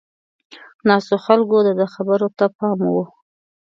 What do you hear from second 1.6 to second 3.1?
د ده خبرو ته پام و.